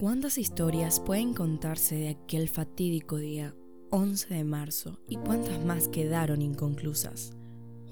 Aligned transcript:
¿Cuántas 0.00 0.38
historias 0.38 0.98
pueden 0.98 1.34
contarse 1.34 1.94
de 1.94 2.08
aquel 2.08 2.48
fatídico 2.48 3.18
día 3.18 3.54
11 3.90 4.32
de 4.32 4.44
marzo 4.44 4.98
y 5.06 5.16
cuántas 5.16 5.62
más 5.62 5.88
quedaron 5.88 6.40
inconclusas? 6.40 7.36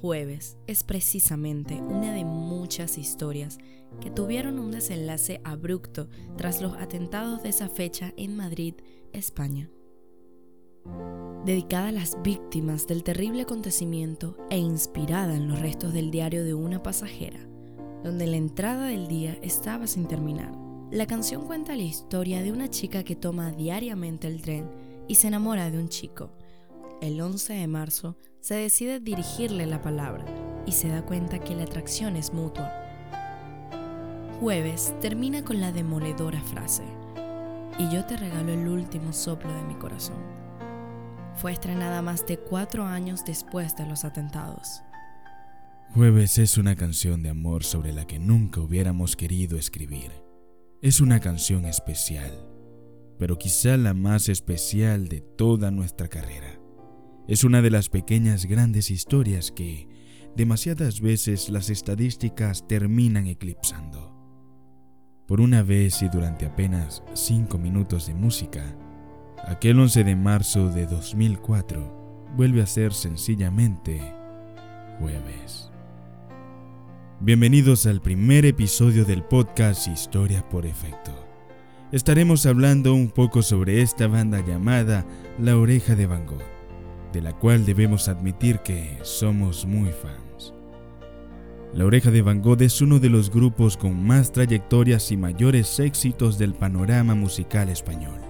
Jueves 0.00 0.56
es 0.66 0.84
precisamente 0.84 1.74
una 1.74 2.14
de 2.14 2.24
muchas 2.24 2.96
historias 2.96 3.58
que 4.00 4.10
tuvieron 4.10 4.58
un 4.58 4.70
desenlace 4.70 5.42
abrupto 5.44 6.08
tras 6.38 6.62
los 6.62 6.72
atentados 6.78 7.42
de 7.42 7.50
esa 7.50 7.68
fecha 7.68 8.14
en 8.16 8.38
Madrid, 8.38 8.76
España. 9.12 9.68
Dedicada 11.44 11.88
a 11.88 11.92
las 11.92 12.22
víctimas 12.22 12.86
del 12.86 13.04
terrible 13.04 13.42
acontecimiento 13.42 14.34
e 14.48 14.56
inspirada 14.56 15.36
en 15.36 15.46
los 15.46 15.60
restos 15.60 15.92
del 15.92 16.10
diario 16.10 16.42
de 16.42 16.54
una 16.54 16.82
pasajera, 16.82 17.46
donde 18.02 18.26
la 18.26 18.38
entrada 18.38 18.86
del 18.86 19.08
día 19.08 19.38
estaba 19.42 19.86
sin 19.86 20.08
terminar 20.08 20.67
la 20.90 21.06
canción 21.06 21.44
cuenta 21.44 21.76
la 21.76 21.82
historia 21.82 22.42
de 22.42 22.50
una 22.50 22.68
chica 22.70 23.04
que 23.04 23.14
toma 23.14 23.50
diariamente 23.50 24.26
el 24.26 24.40
tren 24.40 24.70
y 25.06 25.16
se 25.16 25.28
enamora 25.28 25.70
de 25.70 25.78
un 25.78 25.90
chico. 25.90 26.32
El 27.02 27.20
11 27.20 27.52
de 27.52 27.66
marzo 27.66 28.16
se 28.40 28.54
decide 28.54 28.98
dirigirle 28.98 29.66
la 29.66 29.82
palabra 29.82 30.24
y 30.66 30.72
se 30.72 30.88
da 30.88 31.04
cuenta 31.04 31.40
que 31.40 31.54
la 31.54 31.64
atracción 31.64 32.16
es 32.16 32.32
mutua. 32.32 32.72
Jueves 34.40 34.94
termina 35.00 35.44
con 35.44 35.60
la 35.60 35.72
demoledora 35.72 36.40
frase, 36.40 36.84
y 37.78 37.92
yo 37.94 38.04
te 38.06 38.16
regalo 38.16 38.52
el 38.52 38.66
último 38.66 39.12
soplo 39.12 39.52
de 39.52 39.62
mi 39.64 39.74
corazón. 39.74 40.22
Fue 41.34 41.52
estrenada 41.52 42.00
más 42.02 42.24
de 42.26 42.38
cuatro 42.38 42.84
años 42.84 43.24
después 43.26 43.76
de 43.76 43.86
los 43.86 44.04
atentados. 44.04 44.82
Jueves 45.94 46.38
es 46.38 46.56
una 46.56 46.76
canción 46.76 47.22
de 47.22 47.30
amor 47.30 47.62
sobre 47.62 47.92
la 47.92 48.06
que 48.06 48.18
nunca 48.18 48.60
hubiéramos 48.60 49.16
querido 49.16 49.58
escribir 49.58 50.27
es 50.80 51.00
una 51.00 51.18
canción 51.18 51.64
especial, 51.64 52.32
pero 53.18 53.36
quizá 53.36 53.76
la 53.76 53.94
más 53.94 54.28
especial 54.28 55.08
de 55.08 55.20
toda 55.20 55.72
nuestra 55.72 56.06
carrera. 56.06 56.60
Es 57.26 57.42
una 57.42 57.62
de 57.62 57.70
las 57.70 57.88
pequeñas 57.88 58.46
grandes 58.46 58.92
historias 58.92 59.50
que 59.50 59.88
demasiadas 60.36 61.00
veces 61.00 61.48
las 61.48 61.68
estadísticas 61.68 62.68
terminan 62.68 63.26
eclipsando. 63.26 64.14
Por 65.26 65.40
una 65.40 65.64
vez 65.64 66.00
y 66.02 66.08
durante 66.08 66.46
apenas 66.46 67.02
cinco 67.12 67.58
minutos 67.58 68.06
de 68.06 68.14
música, 68.14 68.76
aquel 69.46 69.80
11 69.80 70.04
de 70.04 70.14
marzo 70.14 70.70
de 70.70 70.86
2004 70.86 72.28
vuelve 72.36 72.62
a 72.62 72.66
ser 72.66 72.94
sencillamente 72.94 74.00
jueves. 75.00 75.67
Bienvenidos 77.20 77.84
al 77.86 78.00
primer 78.00 78.46
episodio 78.46 79.04
del 79.04 79.24
podcast 79.24 79.88
Historia 79.88 80.48
por 80.48 80.64
Efecto. 80.66 81.10
Estaremos 81.90 82.46
hablando 82.46 82.94
un 82.94 83.10
poco 83.10 83.42
sobre 83.42 83.82
esta 83.82 84.06
banda 84.06 84.40
llamada 84.46 85.04
La 85.36 85.56
Oreja 85.56 85.96
de 85.96 86.06
Van 86.06 86.24
Gogh, 86.26 86.44
de 87.12 87.20
la 87.20 87.32
cual 87.32 87.66
debemos 87.66 88.06
admitir 88.06 88.60
que 88.60 88.98
somos 89.02 89.66
muy 89.66 89.90
fans. 89.90 90.54
La 91.74 91.86
Oreja 91.86 92.12
de 92.12 92.22
Van 92.22 92.40
Gogh 92.40 92.62
es 92.62 92.80
uno 92.80 93.00
de 93.00 93.08
los 93.08 93.32
grupos 93.32 93.76
con 93.76 94.00
más 94.00 94.30
trayectorias 94.30 95.10
y 95.10 95.16
mayores 95.16 95.80
éxitos 95.80 96.38
del 96.38 96.54
panorama 96.54 97.16
musical 97.16 97.68
español. 97.68 98.20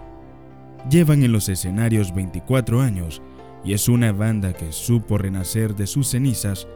Llevan 0.91 1.22
en 1.22 1.33
los 1.33 1.50
escenarios 1.50 2.14
24 2.14 2.81
años 2.81 3.20
y 3.62 3.75
es 3.75 3.86
una 3.91 4.12
banda 4.12 4.55
que 4.55 4.72
supo 4.72 5.19
renacer 5.19 5.77
de 5.77 5.86
sus 5.86 6.09
cenizas 6.09 6.66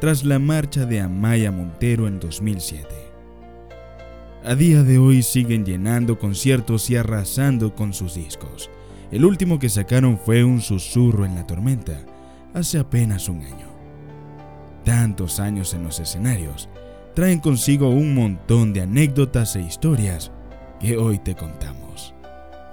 tras 0.00 0.24
la 0.24 0.38
marcha 0.38 0.86
de 0.86 0.98
Amaya 0.98 1.52
Montero 1.52 2.08
en 2.08 2.18
2007. 2.18 2.86
A 4.42 4.54
día 4.54 4.82
de 4.82 4.96
hoy 4.96 5.22
siguen 5.22 5.66
llenando 5.66 6.18
conciertos 6.18 6.88
y 6.88 6.96
arrasando 6.96 7.74
con 7.74 7.92
sus 7.92 8.14
discos. 8.14 8.70
El 9.10 9.26
último 9.26 9.58
que 9.58 9.68
sacaron 9.68 10.18
fue 10.18 10.42
Un 10.42 10.62
susurro 10.62 11.26
en 11.26 11.34
la 11.34 11.46
tormenta, 11.46 12.00
hace 12.54 12.78
apenas 12.78 13.28
un 13.28 13.42
año. 13.42 13.68
Tantos 14.86 15.38
años 15.38 15.74
en 15.74 15.82
los 15.82 16.00
escenarios 16.00 16.70
traen 17.14 17.38
consigo 17.38 17.90
un 17.90 18.14
montón 18.14 18.72
de 18.72 18.80
anécdotas 18.80 19.54
e 19.56 19.60
historias 19.60 20.32
que 20.80 20.96
hoy 20.96 21.18
te 21.18 21.34
contamos. 21.34 22.14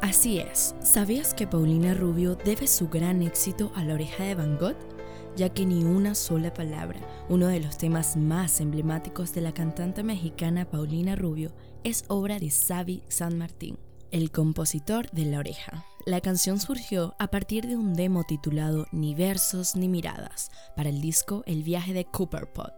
Así 0.01 0.39
es, 0.39 0.75
¿sabías 0.79 1.33
que 1.33 1.45
Paulina 1.45 1.93
Rubio 1.93 2.35
debe 2.35 2.67
su 2.67 2.87
gran 2.87 3.21
éxito 3.21 3.73
a 3.75 3.83
la 3.83 3.95
oreja 3.95 4.23
de 4.23 4.35
Van 4.35 4.57
Gogh? 4.57 4.96
Ya 5.37 5.49
que 5.49 5.67
ni 5.67 5.83
una 5.83 6.15
sola 6.15 6.51
palabra, 6.51 6.99
uno 7.29 7.47
de 7.47 7.59
los 7.59 7.77
temas 7.77 8.17
más 8.17 8.59
emblemáticos 8.59 9.35
de 9.35 9.41
la 9.41 9.53
cantante 9.53 10.01
mexicana 10.01 10.65
Paulina 10.65 11.15
Rubio, 11.15 11.53
es 11.83 12.05
obra 12.07 12.39
de 12.39 12.49
Xavi 12.49 13.03
San 13.07 13.37
Martín, 13.37 13.77
el 14.09 14.31
compositor 14.31 15.11
de 15.11 15.25
La 15.25 15.37
Oreja. 15.37 15.85
La 16.07 16.21
canción 16.21 16.59
surgió 16.59 17.15
a 17.19 17.27
partir 17.27 17.67
de 17.67 17.77
un 17.77 17.93
demo 17.93 18.23
titulado 18.23 18.87
Ni 18.91 19.13
versos 19.13 19.75
ni 19.75 19.87
miradas 19.87 20.49
para 20.75 20.89
el 20.89 21.01
disco 21.01 21.43
El 21.45 21.61
viaje 21.61 21.93
de 21.93 22.05
Cooperpot. 22.05 22.73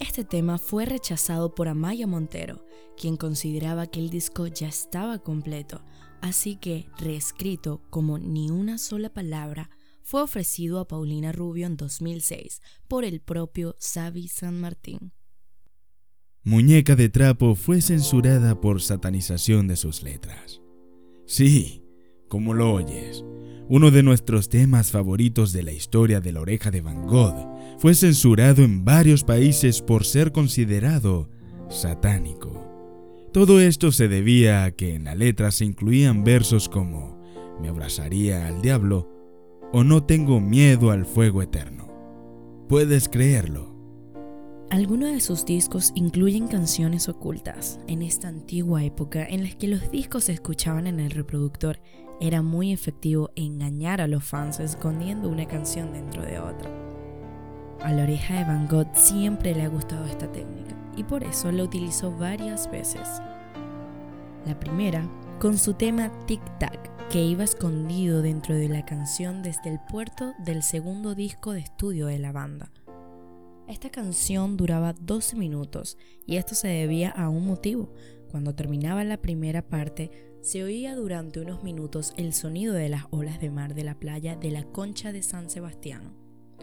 Este 0.00 0.24
tema 0.24 0.56
fue 0.56 0.86
rechazado 0.86 1.54
por 1.54 1.68
Amaya 1.68 2.06
Montero, 2.06 2.64
quien 2.96 3.18
consideraba 3.18 3.86
que 3.86 4.00
el 4.00 4.08
disco 4.08 4.46
ya 4.46 4.68
estaba 4.68 5.18
completo, 5.18 5.82
así 6.22 6.56
que 6.56 6.86
reescrito 6.96 7.82
como 7.90 8.18
ni 8.18 8.48
una 8.50 8.78
sola 8.78 9.10
palabra 9.10 9.68
fue 10.08 10.22
ofrecido 10.22 10.80
a 10.80 10.88
Paulina 10.88 11.32
Rubio 11.32 11.66
en 11.66 11.76
2006 11.76 12.62
por 12.88 13.04
el 13.04 13.20
propio 13.20 13.76
Xavi 13.78 14.28
San 14.28 14.58
Martín. 14.58 15.12
Muñeca 16.42 16.96
de 16.96 17.10
Trapo 17.10 17.54
fue 17.54 17.82
censurada 17.82 18.58
por 18.58 18.80
satanización 18.80 19.68
de 19.68 19.76
sus 19.76 20.02
letras. 20.02 20.62
Sí, 21.26 21.84
como 22.26 22.54
lo 22.54 22.72
oyes, 22.72 23.22
uno 23.68 23.90
de 23.90 24.02
nuestros 24.02 24.48
temas 24.48 24.90
favoritos 24.90 25.52
de 25.52 25.62
la 25.62 25.72
historia 25.72 26.22
de 26.22 26.32
la 26.32 26.40
oreja 26.40 26.70
de 26.70 26.80
Van 26.80 27.06
Gogh 27.06 27.36
fue 27.78 27.94
censurado 27.94 28.62
en 28.62 28.86
varios 28.86 29.24
países 29.24 29.82
por 29.82 30.06
ser 30.06 30.32
considerado 30.32 31.28
satánico. 31.68 33.28
Todo 33.30 33.60
esto 33.60 33.92
se 33.92 34.08
debía 34.08 34.64
a 34.64 34.70
que 34.70 34.94
en 34.94 35.04
la 35.04 35.14
letra 35.14 35.50
se 35.50 35.66
incluían 35.66 36.24
versos 36.24 36.70
como 36.70 37.22
me 37.60 37.68
abrazaría 37.68 38.46
al 38.46 38.62
diablo 38.62 39.17
o 39.72 39.84
no 39.84 40.02
tengo 40.02 40.40
miedo 40.40 40.90
al 40.90 41.04
fuego 41.04 41.42
eterno. 41.42 41.88
Puedes 42.68 43.08
creerlo. 43.08 43.74
Algunos 44.70 45.12
de 45.12 45.20
sus 45.20 45.46
discos 45.46 45.92
incluyen 45.94 46.46
canciones 46.46 47.08
ocultas. 47.08 47.80
En 47.86 48.02
esta 48.02 48.28
antigua 48.28 48.84
época 48.84 49.24
en 49.24 49.44
la 49.44 49.50
que 49.50 49.68
los 49.68 49.90
discos 49.90 50.24
se 50.24 50.32
escuchaban 50.32 50.86
en 50.86 51.00
el 51.00 51.10
reproductor, 51.10 51.80
era 52.20 52.42
muy 52.42 52.72
efectivo 52.72 53.30
engañar 53.36 54.00
a 54.00 54.08
los 54.08 54.24
fans 54.24 54.60
escondiendo 54.60 55.28
una 55.28 55.46
canción 55.46 55.92
dentro 55.92 56.22
de 56.22 56.38
otra. 56.38 56.70
A 57.80 57.92
la 57.92 58.02
oreja 58.02 58.34
de 58.34 58.44
Van 58.44 58.66
Gogh 58.66 58.88
siempre 58.92 59.54
le 59.54 59.62
ha 59.62 59.68
gustado 59.68 60.04
esta 60.06 60.30
técnica 60.30 60.74
y 60.96 61.04
por 61.04 61.22
eso 61.22 61.50
la 61.52 61.62
utilizó 61.62 62.10
varias 62.10 62.70
veces. 62.70 63.08
La 64.44 64.58
primera, 64.58 65.08
con 65.38 65.56
su 65.56 65.74
tema 65.74 66.10
Tic 66.26 66.42
Tac, 66.58 66.97
que 67.10 67.24
iba 67.24 67.42
escondido 67.42 68.20
dentro 68.20 68.54
de 68.54 68.68
la 68.68 68.84
canción 68.84 69.42
desde 69.42 69.70
el 69.70 69.80
puerto 69.80 70.34
del 70.38 70.62
segundo 70.62 71.14
disco 71.14 71.52
de 71.52 71.60
estudio 71.60 72.06
de 72.06 72.18
la 72.18 72.32
banda. 72.32 72.70
Esta 73.66 73.88
canción 73.88 74.58
duraba 74.58 74.92
12 74.92 75.36
minutos 75.36 75.96
y 76.26 76.36
esto 76.36 76.54
se 76.54 76.68
debía 76.68 77.08
a 77.08 77.30
un 77.30 77.46
motivo. 77.46 77.94
Cuando 78.30 78.54
terminaba 78.54 79.04
la 79.04 79.22
primera 79.22 79.62
parte, 79.62 80.10
se 80.42 80.62
oía 80.62 80.94
durante 80.96 81.40
unos 81.40 81.62
minutos 81.62 82.12
el 82.18 82.34
sonido 82.34 82.74
de 82.74 82.90
las 82.90 83.04
olas 83.10 83.40
de 83.40 83.50
mar 83.50 83.72
de 83.72 83.84
la 83.84 83.94
playa 83.94 84.36
de 84.36 84.50
la 84.50 84.64
Concha 84.64 85.10
de 85.10 85.22
San 85.22 85.48
Sebastián, 85.48 86.12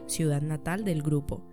ciudad 0.05 0.43
natal 0.43 0.83
del 0.83 1.01
grupo, 1.01 1.43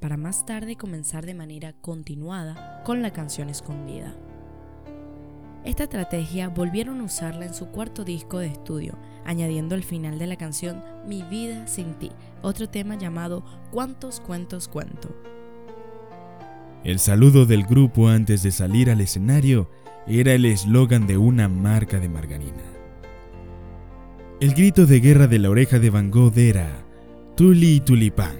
para 0.00 0.16
más 0.16 0.46
tarde 0.46 0.76
comenzar 0.76 1.26
de 1.26 1.34
manera 1.34 1.74
continuada 1.74 2.82
con 2.84 3.02
la 3.02 3.12
canción 3.12 3.50
escondida. 3.50 4.16
Esta 5.64 5.84
estrategia 5.84 6.48
volvieron 6.48 7.00
a 7.00 7.04
usarla 7.04 7.44
en 7.44 7.52
su 7.52 7.66
cuarto 7.66 8.04
disco 8.04 8.38
de 8.38 8.46
estudio, 8.46 8.96
añadiendo 9.24 9.74
al 9.74 9.82
final 9.82 10.18
de 10.18 10.26
la 10.26 10.36
canción 10.36 10.82
Mi 11.06 11.22
vida 11.22 11.66
sin 11.66 11.94
ti, 11.94 12.10
otro 12.42 12.68
tema 12.68 12.96
llamado 12.96 13.44
¿Cuántos 13.70 14.20
cuentos 14.20 14.68
cuento? 14.68 15.14
El 16.84 17.00
saludo 17.00 17.44
del 17.44 17.64
grupo 17.64 18.08
antes 18.08 18.42
de 18.42 18.52
salir 18.52 18.88
al 18.88 19.00
escenario 19.00 19.68
era 20.06 20.32
el 20.32 20.44
eslogan 20.44 21.06
de 21.06 21.18
una 21.18 21.48
marca 21.48 21.98
de 21.98 22.08
margarina. 22.08 22.62
El 24.40 24.54
grito 24.54 24.86
de 24.86 25.00
guerra 25.00 25.26
de 25.26 25.40
la 25.40 25.50
oreja 25.50 25.80
de 25.80 25.90
Van 25.90 26.10
Gogh 26.10 26.38
era 26.38 26.86
Tuli 27.36 27.80
Tulipán. 27.80 28.36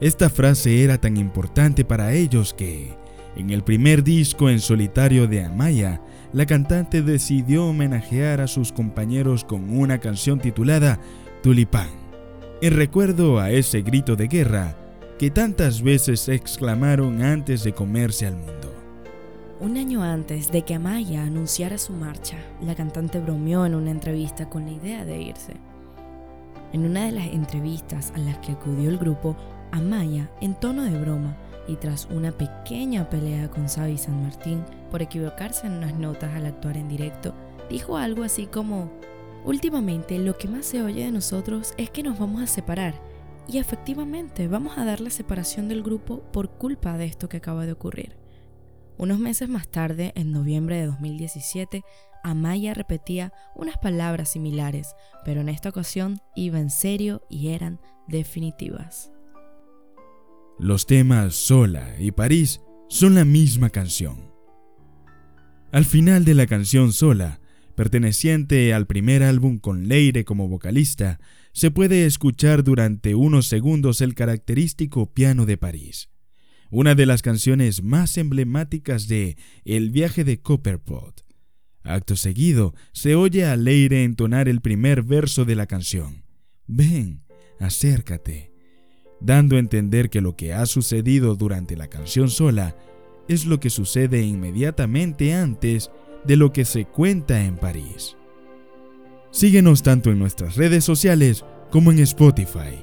Esta 0.00 0.28
frase 0.28 0.82
era 0.82 0.98
tan 0.98 1.16
importante 1.16 1.84
para 1.84 2.12
ellos 2.12 2.52
que, 2.52 2.96
en 3.36 3.50
el 3.50 3.62
primer 3.62 4.02
disco 4.02 4.50
en 4.50 4.58
solitario 4.58 5.28
de 5.28 5.44
Amaya, 5.44 6.02
la 6.32 6.46
cantante 6.46 7.02
decidió 7.02 7.66
homenajear 7.66 8.40
a 8.40 8.46
sus 8.46 8.72
compañeros 8.72 9.44
con 9.44 9.76
una 9.76 9.98
canción 9.98 10.38
titulada 10.38 11.00
Tulipán, 11.42 11.88
en 12.62 12.76
recuerdo 12.76 13.40
a 13.40 13.50
ese 13.50 13.82
grito 13.82 14.14
de 14.14 14.28
guerra 14.28 14.76
que 15.18 15.30
tantas 15.30 15.82
veces 15.82 16.28
exclamaron 16.28 17.22
antes 17.22 17.64
de 17.64 17.72
comerse 17.72 18.26
al 18.26 18.36
mundo. 18.36 18.74
Un 19.60 19.76
año 19.76 20.02
antes 20.02 20.50
de 20.50 20.62
que 20.62 20.74
Amaya 20.74 21.24
anunciara 21.24 21.76
su 21.76 21.92
marcha, 21.92 22.38
la 22.62 22.74
cantante 22.74 23.18
bromeó 23.18 23.66
en 23.66 23.74
una 23.74 23.90
entrevista 23.90 24.48
con 24.48 24.64
la 24.64 24.72
idea 24.72 25.04
de 25.04 25.20
irse. 25.20 25.54
En 26.72 26.86
una 26.86 27.04
de 27.04 27.12
las 27.12 27.26
entrevistas 27.26 28.12
a 28.14 28.18
las 28.18 28.38
que 28.38 28.52
acudió 28.52 28.88
el 28.88 28.96
grupo, 28.96 29.36
Amaya, 29.72 30.30
en 30.40 30.54
tono 30.54 30.84
de 30.84 30.98
broma 30.98 31.36
y 31.68 31.76
tras 31.76 32.08
una 32.10 32.32
pequeña 32.32 33.10
pelea 33.10 33.50
con 33.50 33.68
Xavi 33.68 33.98
San 33.98 34.22
Martín 34.22 34.62
por 34.90 35.02
equivocarse 35.02 35.66
en 35.66 35.74
unas 35.74 35.94
notas 35.94 36.34
al 36.34 36.46
actuar 36.46 36.76
en 36.76 36.88
directo, 36.88 37.34
dijo 37.68 37.96
algo 37.96 38.24
así 38.24 38.46
como, 38.46 38.90
últimamente 39.44 40.18
lo 40.18 40.36
que 40.36 40.48
más 40.48 40.66
se 40.66 40.82
oye 40.82 41.04
de 41.04 41.12
nosotros 41.12 41.74
es 41.76 41.90
que 41.90 42.02
nos 42.02 42.18
vamos 42.18 42.42
a 42.42 42.46
separar 42.46 42.94
y 43.48 43.58
efectivamente 43.58 44.48
vamos 44.48 44.78
a 44.78 44.84
dar 44.84 45.00
la 45.00 45.10
separación 45.10 45.68
del 45.68 45.82
grupo 45.82 46.20
por 46.32 46.50
culpa 46.50 46.96
de 46.98 47.06
esto 47.06 47.28
que 47.28 47.38
acaba 47.38 47.66
de 47.66 47.72
ocurrir. 47.72 48.16
Unos 48.96 49.18
meses 49.18 49.48
más 49.48 49.66
tarde, 49.66 50.12
en 50.14 50.30
noviembre 50.30 50.76
de 50.76 50.86
2017, 50.86 51.82
Amaya 52.22 52.74
repetía 52.74 53.32
unas 53.56 53.78
palabras 53.78 54.28
similares, 54.30 54.94
pero 55.24 55.40
en 55.40 55.48
esta 55.48 55.70
ocasión 55.70 56.20
iba 56.36 56.60
en 56.60 56.68
serio 56.68 57.22
y 57.30 57.48
eran 57.48 57.80
definitivas. 58.08 59.10
Los 60.58 60.84
temas 60.84 61.34
Sola 61.34 61.94
y 61.98 62.12
París 62.12 62.60
son 62.88 63.14
la 63.14 63.24
misma 63.24 63.70
canción. 63.70 64.29
Al 65.72 65.84
final 65.84 66.24
de 66.24 66.34
la 66.34 66.46
canción 66.46 66.92
Sola, 66.92 67.40
perteneciente 67.74 68.74
al 68.74 68.86
primer 68.86 69.22
álbum 69.22 69.58
con 69.58 69.88
Leire 69.88 70.24
como 70.24 70.48
vocalista, 70.48 71.20
se 71.52 71.70
puede 71.70 72.06
escuchar 72.06 72.64
durante 72.64 73.14
unos 73.14 73.46
segundos 73.46 74.00
el 74.00 74.14
característico 74.14 75.12
piano 75.12 75.46
de 75.46 75.56
París 75.56 76.10
una 76.70 76.94
de 76.94 77.04
las 77.04 77.22
canciones 77.22 77.82
más 77.82 78.16
emblemáticas 78.16 79.08
de 79.08 79.36
El 79.64 79.90
viaje 79.90 80.24
de 80.24 80.40
Copperpot. 80.40 81.24
Acto 81.82 82.14
seguido, 82.14 82.74
se 82.92 83.14
oye 83.14 83.44
a 83.44 83.56
Leire 83.56 84.04
entonar 84.04 84.48
el 84.48 84.60
primer 84.60 85.02
verso 85.02 85.44
de 85.44 85.56
la 85.56 85.66
canción. 85.66 86.24
Ven, 86.66 87.24
acércate, 87.58 88.52
dando 89.20 89.56
a 89.56 89.58
entender 89.58 90.10
que 90.10 90.20
lo 90.20 90.36
que 90.36 90.52
ha 90.52 90.66
sucedido 90.66 91.34
durante 91.34 91.76
la 91.76 91.88
canción 91.88 92.30
sola 92.30 92.76
es 93.30 93.46
lo 93.46 93.60
que 93.60 93.70
sucede 93.70 94.22
inmediatamente 94.22 95.34
antes 95.34 95.92
de 96.24 96.36
lo 96.36 96.52
que 96.52 96.64
se 96.64 96.84
cuenta 96.84 97.44
en 97.44 97.56
París. 97.56 98.16
Síguenos 99.30 99.84
tanto 99.84 100.10
en 100.10 100.18
nuestras 100.18 100.56
redes 100.56 100.82
sociales 100.82 101.44
como 101.70 101.92
en 101.92 102.00
Spotify. 102.00 102.82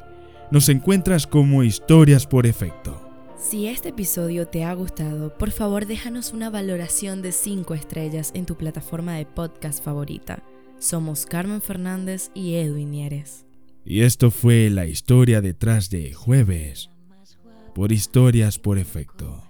Nos 0.50 0.70
encuentras 0.70 1.28
como 1.28 1.64
Historias 1.64 2.26
por 2.26 2.46
Efecto. 2.46 3.04
Si 3.38 3.68
este 3.68 3.90
episodio 3.90 4.48
te 4.48 4.64
ha 4.64 4.74
gustado, 4.74 5.38
por 5.38 5.52
favor 5.52 5.86
déjanos 5.86 6.32
una 6.32 6.50
valoración 6.50 7.22
de 7.22 7.34
5 7.34 7.74
estrellas 7.74 8.32
en 8.34 8.46
tu 8.46 8.56
plataforma 8.56 9.16
de 9.16 9.26
podcast 9.26 9.84
favorita. 9.84 10.42
Somos 10.80 11.26
Carmen 11.26 11.62
Fernández 11.62 12.32
y 12.34 12.56
Edwin 12.56 12.92
Nieres. 12.92 13.46
Y 13.84 14.02
esto 14.02 14.32
fue 14.32 14.70
la 14.70 14.88
historia 14.88 15.42
detrás 15.42 15.90
de 15.90 16.14
Jueves 16.14 16.90
por 17.76 17.92
Historias 17.92 18.58
por 18.58 18.80
Efecto. 18.80 19.47